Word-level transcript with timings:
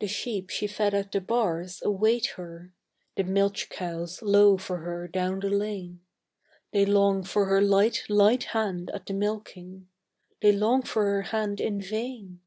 The 0.00 0.08
sheep 0.08 0.50
she 0.50 0.66
fed 0.66 0.92
at 0.92 1.10
the 1.10 1.22
bars 1.22 1.80
await 1.82 2.32
her. 2.36 2.74
The 3.16 3.24
milch 3.24 3.70
cows 3.70 4.20
low 4.20 4.58
for 4.58 4.80
her 4.80 5.08
down 5.08 5.40
the 5.40 5.48
lane. 5.48 6.02
They 6.72 6.84
long 6.84 7.22
for 7.24 7.46
her 7.46 7.62
light, 7.62 8.02
light 8.10 8.44
hand 8.52 8.90
at 8.92 9.06
the 9.06 9.14
milking, 9.14 9.88
They 10.42 10.52
long 10.52 10.82
for 10.82 11.06
her 11.06 11.22
hand 11.22 11.62
in 11.62 11.80
vain. 11.80 12.40